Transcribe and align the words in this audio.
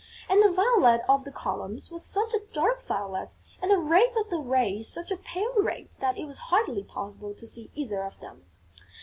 And 0.27 0.41
the 0.41 0.49
violet 0.51 1.01
of 1.07 1.25
the 1.25 1.31
columns 1.31 1.91
was 1.91 2.03
such 2.03 2.33
a 2.33 2.39
dark 2.53 2.81
violet 2.81 3.35
and 3.61 3.69
the 3.69 3.77
red 3.77 4.09
of 4.19 4.31
the 4.31 4.39
rays 4.39 4.87
such 4.87 5.11
a 5.11 5.15
pale 5.15 5.53
red 5.61 5.89
that 5.99 6.17
it 6.17 6.25
was 6.25 6.39
hardly 6.49 6.83
possible 6.83 7.35
to 7.35 7.45
see 7.45 7.69
either 7.75 8.01
of 8.03 8.19
them. 8.19 8.43